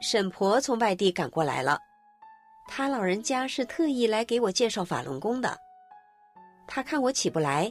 [0.00, 1.78] 沈婆从外地赶过来了，
[2.68, 5.58] 她老人家是特意来给我介绍法轮功的。
[6.66, 7.70] 她看我起不来。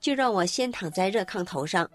[0.00, 1.88] 就让我先躺在热炕头上，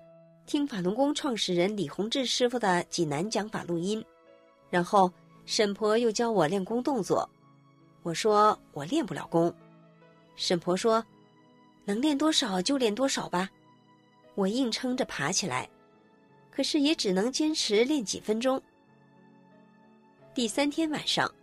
[0.45, 4.03] 听法轮功创始人李洪志师傅的济南讲法录音，
[4.69, 5.11] 然后
[5.45, 7.27] 沈婆又教我练功动作。
[8.01, 9.53] 我说我练不了功，
[10.35, 11.03] 沈婆说
[11.85, 13.49] 能练多少就练多少吧。
[14.35, 15.69] 我硬撑着爬起来，
[16.51, 18.61] 可是也只能坚持练几分钟。
[20.33, 21.33] 第三天晚上，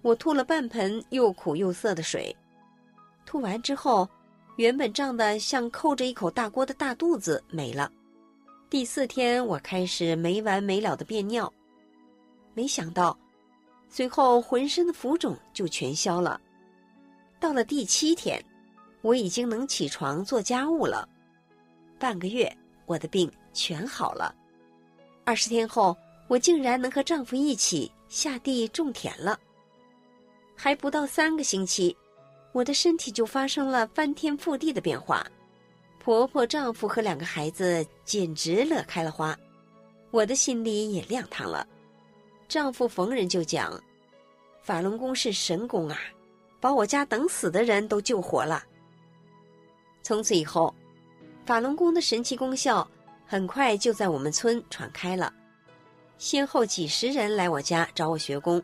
[0.00, 2.34] 我吐了半盆又苦又涩的水，
[3.26, 4.08] 吐完之后。
[4.56, 7.90] 原本胀得像扣着一口大锅的大肚子没了。
[8.68, 11.52] 第四天，我开始没完没了的便尿，
[12.54, 13.16] 没想到，
[13.88, 16.40] 随后浑身的浮肿就全消了。
[17.40, 18.42] 到了第七天，
[19.00, 21.08] 我已经能起床做家务了。
[21.98, 22.50] 半个月，
[22.86, 24.34] 我的病全好了。
[25.24, 25.96] 二十天后，
[26.28, 29.38] 我竟然能和丈夫一起下地种田了。
[30.54, 31.96] 还不到三个星期，
[32.52, 35.26] 我的身体就发生了翻天覆地的变化，
[35.98, 39.36] 婆婆、丈夫和两个孩子简直乐开了花，
[40.10, 41.66] 我的心里也亮堂了。
[42.48, 43.82] 丈夫逢人就讲
[44.62, 45.98] ：“法轮功是神功啊，
[46.60, 48.62] 把我家等死的人都救活了。”
[50.04, 50.74] 从此以后，
[51.46, 52.86] 法轮功的神奇功效
[53.26, 55.32] 很快就在我们村传开了，
[56.18, 58.62] 先后几十人来我家找我学功。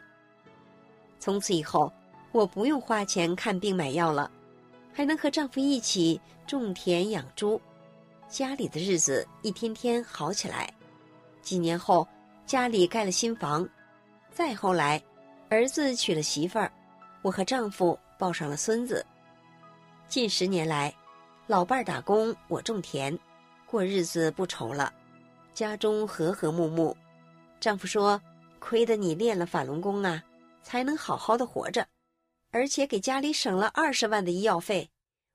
[1.19, 1.91] 从此以后，
[2.39, 4.31] 我不用花钱看病买药了，
[4.95, 7.61] 还能和丈夫一起种田养猪，
[8.29, 10.73] 家里的日子一天天好起来。
[11.43, 12.07] 几年后，
[12.47, 13.69] 家里盖了新房，
[14.31, 15.03] 再后来，
[15.49, 16.71] 儿子娶了媳妇儿，
[17.23, 19.05] 我和丈夫抱上了孙子。
[20.07, 20.95] 近十年来，
[21.49, 23.19] 老伴儿打工，我种田，
[23.67, 24.95] 过日子不愁了，
[25.53, 26.97] 家中和和睦睦。
[27.59, 28.21] 丈夫说
[28.61, 30.23] ：“亏得你练了法轮功啊！”
[30.63, 31.85] 才能好好的活着，
[32.51, 34.91] 而且给家里省了二十万的医药费，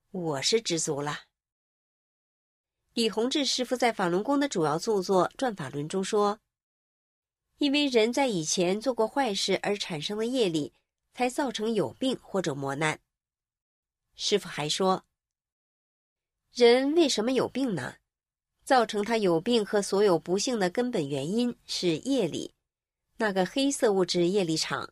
[0.09, 1.21] 我是知足了。
[2.93, 6.39] 李洪志师傅在法轮功的主要著作《转法轮》中说
[7.59, 10.73] ：“因为人在以前做过坏事而产生的业力，
[11.13, 12.99] 才造成有病或者磨难。”
[14.15, 15.05] 师傅还说
[16.53, 17.97] ：“人为什么有病呢？
[18.63, 22.53] 造成他有病和所有不幸的根本原因是业力，
[23.17, 24.91] 那个黑色物质业力场。”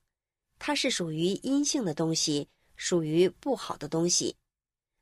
[0.64, 4.38] 它是属于阴性的东西，属于不好的东西，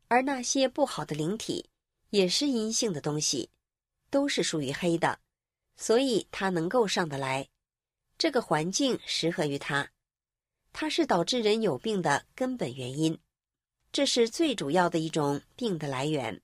[0.08, 1.70] 而那些不好的灵体
[2.12, 3.50] 也是阴性的东西，
[4.10, 5.20] 都是属于黑的，
[5.76, 7.50] 所以它能够上得来。
[8.18, 9.92] 这个环境适合于它，
[10.72, 13.20] 它是导致人有病的根本原因，
[13.92, 16.42] 这是最主要的一种病的来源。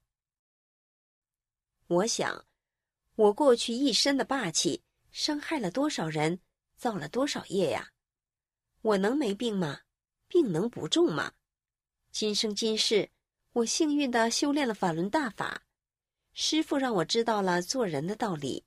[1.88, 2.46] 我想，
[3.16, 6.42] 我过去一身的霸气，伤害了多少人，
[6.76, 7.94] 造了多少业呀！
[8.86, 9.80] 我能没病吗？
[10.28, 11.32] 病能不重吗？
[12.12, 13.10] 今生今世，
[13.52, 15.64] 我幸运的修炼了法轮大法，
[16.34, 18.64] 师傅让我知道了做人的道理，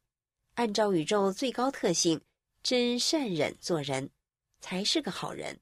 [0.54, 2.20] 按照宇宙最高特性，
[2.64, 4.10] 真善忍做人，
[4.58, 5.60] 才是个好人。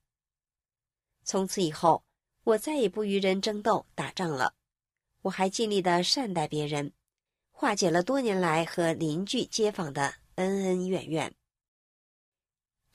[1.23, 2.03] 从此以后，
[2.43, 4.55] 我再也不与人争斗打仗了，
[5.21, 6.91] 我还尽力的善待别人，
[7.51, 11.35] 化解了多年来和邻居街坊的恩恩怨怨。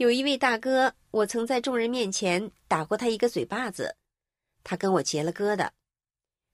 [0.01, 3.95] 有一位大哥，我曾在众人面前打过他一个嘴巴子，
[4.63, 5.69] 他跟我结了疙瘩。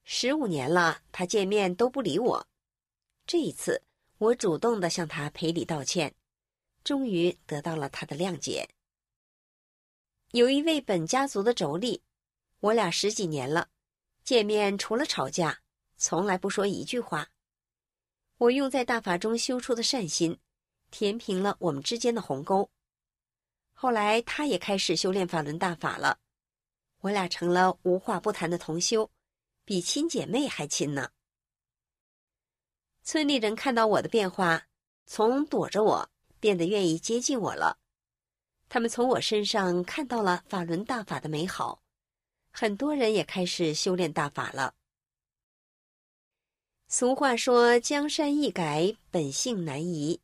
[0.04, 2.46] 十五年了，他见面都不理我。
[3.26, 3.82] 这一次，
[4.18, 6.14] 我主动的向他赔礼道歉，
[6.84, 8.68] 终于得到了他的谅解。
[10.32, 12.02] 有一位本家族的妯娌，
[12.60, 13.70] 我俩十几年了，
[14.26, 15.58] 见面除了吵架，
[15.96, 17.26] 从来不说一句话。
[18.40, 20.38] 我用在大法中修出的善心，
[20.92, 22.70] 填平了我们之间的鸿沟。
[23.80, 26.18] 后来，他也开始修炼法轮大法了，
[27.02, 29.08] 我俩成了无话不谈的同修，
[29.64, 31.12] 比亲姐妹还亲呢。
[33.04, 34.66] 村里人看到我的变化，
[35.06, 36.10] 从躲着我
[36.40, 37.78] 变得愿意接近我了，
[38.68, 41.84] 他们从我身上看到了法轮大法的美好，
[42.50, 44.74] 很多人也开始修炼大法了。
[46.88, 50.20] 俗话说：“江山易改，本性难移。”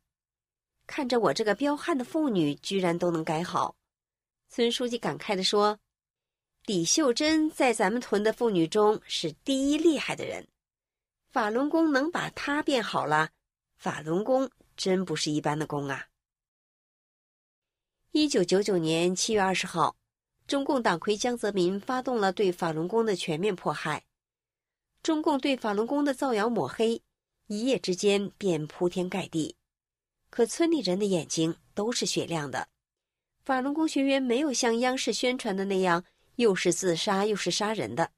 [0.86, 3.74] 看着我这个彪悍的妇女，居然都能改好，
[4.48, 5.78] 孙书记感慨地说
[6.66, 10.46] ：“李秀珍在咱们屯的妇女中是第一厉害的人，
[11.32, 13.30] 法轮功能把她变好了，
[13.76, 16.06] 法轮功真不是一般的功啊！”
[18.12, 19.96] 一九九九年七月二十号，
[20.46, 24.04] 中共党魁江泽民发动了对法轮功的全面迫害，
[25.02, 27.02] 中共对法轮功的造谣抹黑，
[27.46, 29.56] 一夜之间便铺天盖地。
[30.34, 32.66] 可村里人的眼睛都是雪亮的，
[33.44, 36.04] 法轮功学员没有像央视宣传的那样，
[36.34, 38.10] 又是自杀又是杀人的，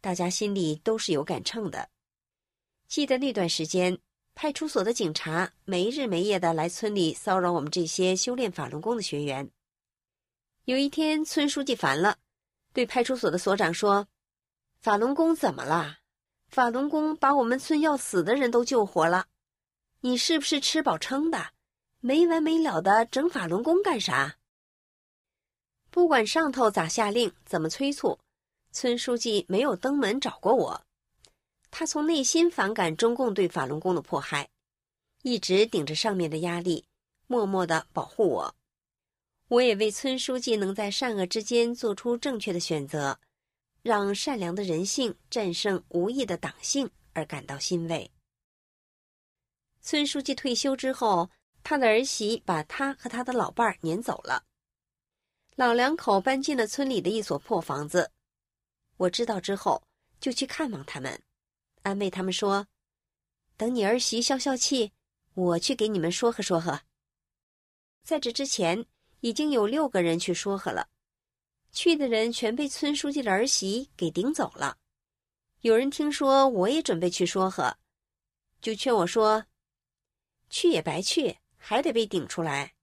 [0.00, 1.88] 大家心里都是有杆秤的。
[2.88, 3.96] 记得那段时间，
[4.34, 9.48] 派出所的警察没日没夜的来村里骚扰我们这些修炼法轮功的学员。
[10.64, 12.18] 有一天，村书记烦了，
[12.72, 14.08] 对派出所的所长说
[14.82, 15.98] ：“法轮功怎么了？
[16.48, 19.26] 法轮功把我们村要死的人都救活了。”
[20.06, 21.52] 你是不是吃饱撑的，
[22.00, 24.36] 没完没了的整法轮功干啥？
[25.90, 28.18] 不管上头咋下令，怎么催促，
[28.70, 30.84] 村书记没有登门找过我。
[31.70, 34.46] 他从内心反感中共对法轮功的迫害，
[35.22, 36.84] 一直顶着上面的压力，
[37.26, 38.54] 默默的保护我。
[39.48, 43.18] 我也为村书记能在善恶之间做出正确的选择，
[43.80, 48.10] 让善良的人性战胜无义的党性而感到欣慰。
[49.86, 51.28] 孙书记退休之后，
[51.62, 54.42] 他的儿媳把他和他的老伴儿撵走了，
[55.56, 58.10] 老两口搬进了村里的一所破房子。
[58.96, 59.82] 我知道之后，
[60.18, 61.22] 就去看望他们，
[61.82, 62.66] 安慰他们说
[63.58, 64.90] ：“等你儿媳消消气，
[65.34, 66.80] 我去给你们说和说和。”
[68.02, 68.86] 在这之前，
[69.20, 70.88] 已经有六个人去说和了，
[71.72, 74.78] 去的人全被村书记的儿媳给顶走了。
[75.60, 77.76] 有人听说我也准备去说和，
[78.62, 79.44] 就劝我说
[80.54, 82.74] ：“去也白去，还得被顶出来。”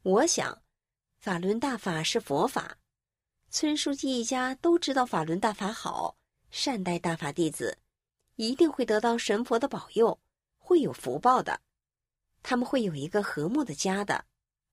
[0.00, 0.62] 我想，
[1.20, 2.78] 法轮大法是佛法。
[3.50, 6.16] 村书记一家都知道法轮大法好，
[6.50, 7.76] 善待大法弟子，
[8.36, 10.18] 一定会得到神佛的保佑，
[10.56, 11.60] 会有福报的。
[12.42, 14.24] 他们会有一个和睦的家的。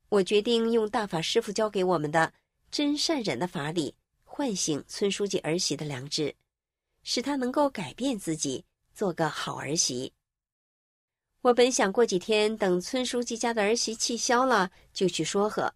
[0.07, 2.31] 我决定用大法师傅教给我们的
[2.71, 6.33] 真善忍的法理，唤醒村书记儿媳的良知，
[7.03, 8.63] 使他能够改变自己，
[8.93, 10.13] 做个好儿媳。
[11.45, 15.71] 我本想过几天等村书记家的儿媳气消了，就去说和。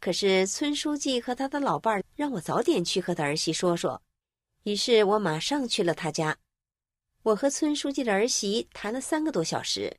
[0.00, 4.00] 可是村书记和他的老伴儿让我早点去和他儿媳说说，
[4.62, 6.38] 于是我马上去了他家。
[7.22, 9.94] 我和村书记的儿媳谈了三个多小时，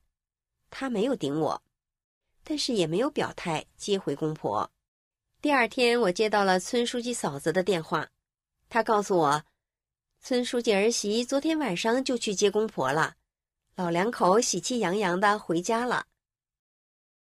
[0.71, 1.61] 他没有顶我，
[2.43, 4.71] 但是也没有表态接回公婆。
[5.39, 8.09] 第二天，我接到了村书记嫂子的电话，
[8.69, 9.43] 她告诉我，
[10.19, 13.13] 村书记儿媳昨天晚上就去接公婆了，
[13.75, 16.05] 老两口喜气洋洋的回家了。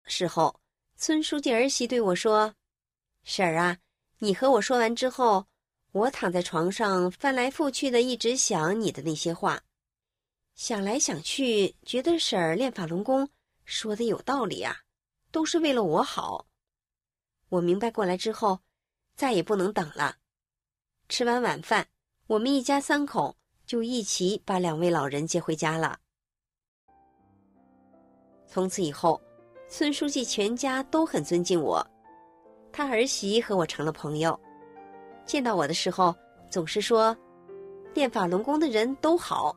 [0.05, 0.59] 事后。
[0.99, 2.55] 村书记儿媳对我说
[3.23, 3.77] ：“婶儿啊，
[4.17, 5.45] 你和我说完之后，
[5.91, 9.61] 我躺在床上翻来覆去的一直想你的那些话，
[10.55, 13.29] 想来想去，觉得婶儿练法轮功
[13.63, 14.75] 说的有道理啊，
[15.29, 16.47] 都是为了我好。
[17.49, 18.59] 我明白过来之后，
[19.15, 20.17] 再也不能等了。
[21.09, 21.87] 吃完晚饭，
[22.25, 25.99] 我们一家三口就一起把两位老人接回家了。
[28.47, 29.21] 从此以后。”
[29.69, 31.85] 村书记全家都很尊敬我，
[32.71, 34.39] 他儿媳和我成了朋友。
[35.25, 36.15] 见到我的时候，
[36.49, 37.13] 总是说
[37.93, 39.53] ：“练法轮功的人都好。”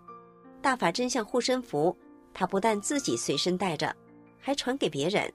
[0.60, 1.96] 大法真相护身符，
[2.34, 3.94] 他不但自己随身带着，
[4.36, 5.32] 还传给别人。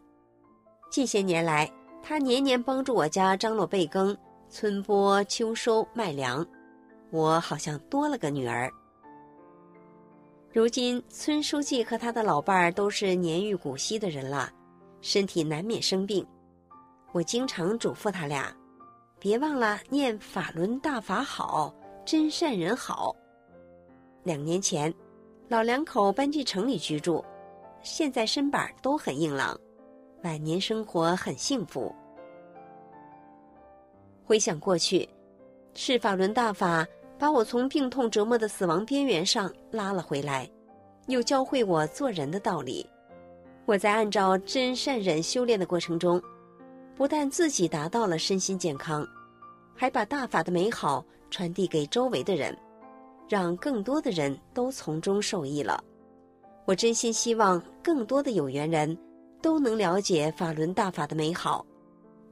[0.92, 1.72] 近些年来，
[2.04, 4.16] 他年年帮助我家张罗备耕、
[4.50, 6.46] 春播、秋收、卖粮，
[7.12, 8.70] 我好像多了个女儿。
[10.56, 14.50] 如今，村书记和他的老伴儿都是年逾古稀的人了。
[15.02, 16.26] 身体难免生病，
[17.12, 18.56] 我经常嘱咐他俩，
[19.20, 21.76] 别忘了念法轮大法好，
[22.06, 23.14] 真善人好。
[24.24, 24.94] 两年前，
[25.50, 27.22] 老两口搬进城里居住，
[27.84, 29.60] 现在身板都很硬朗，
[30.24, 31.94] 晚年生活很幸福。
[34.24, 35.06] 回想过去，
[35.74, 36.88] 是法轮大法
[37.18, 40.50] 把我从病痛折磨的死亡边缘上拉了回来，
[41.08, 42.86] 又教会我做人的道理。
[43.66, 46.22] 我在按照真善忍修炼的过程中，
[46.96, 49.08] 不但自己达到了身心健康，
[49.74, 52.56] 还把大法的美好传递给周围的人，
[53.28, 55.84] 让更多的人都从中受益了。
[56.66, 58.98] 我真心希望更多的有缘人
[59.42, 61.66] 都能了解法轮大法的美好，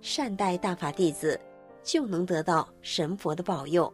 [0.01, 1.39] 善待大法弟子，
[1.83, 3.91] 就能得到神佛的保佑，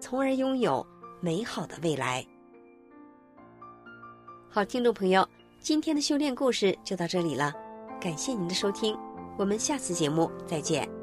[0.00, 0.86] 从而拥有
[1.20, 2.26] 美好的未来。
[4.48, 5.28] 好，听众朋友。
[5.58, 7.52] 今天的修炼故事就到这里了，
[8.00, 8.96] 感谢您的收听，
[9.36, 10.95] 我们下次节目再见。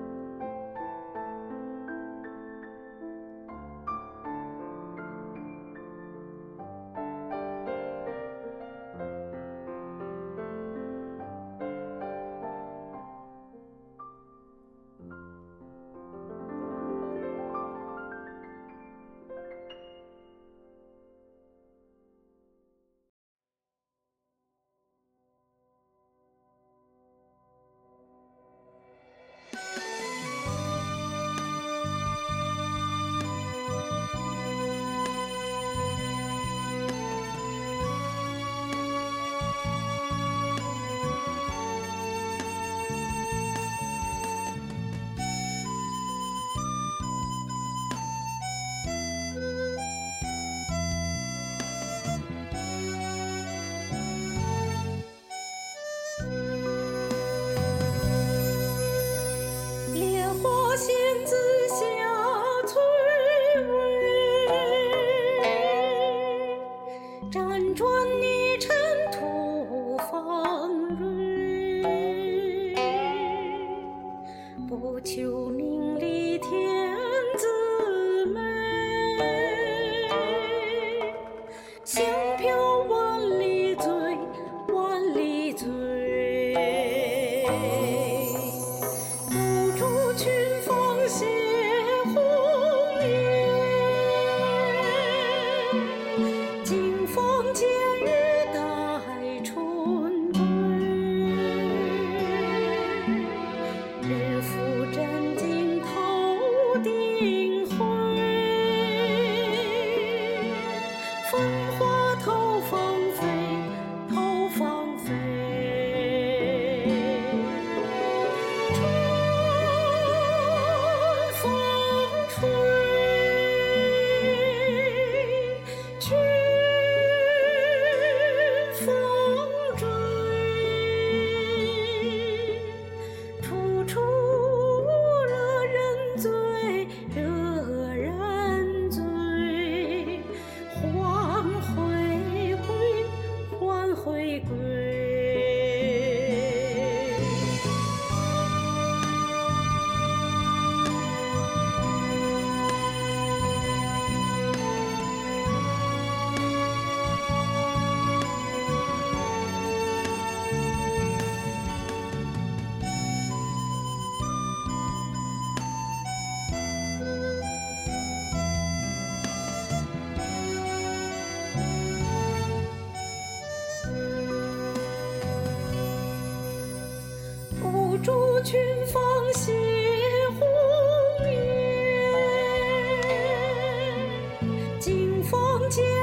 [185.34, 186.03] 梦见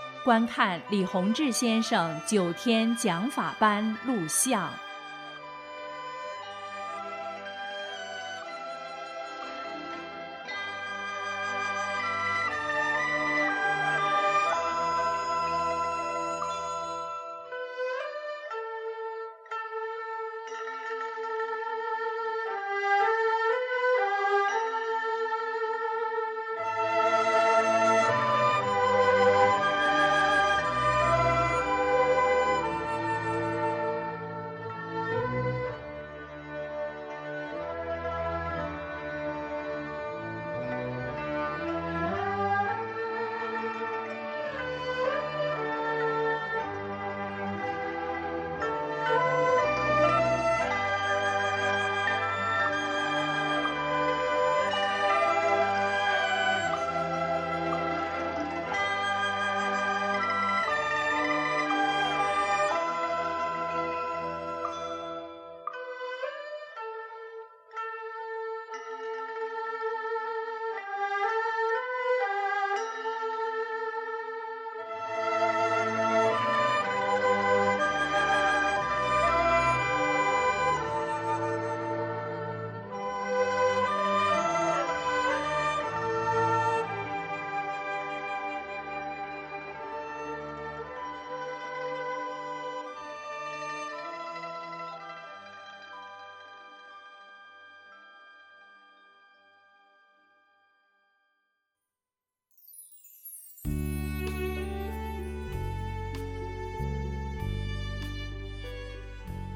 [0.23, 4.71] 观看李洪志先生九天讲法班录像。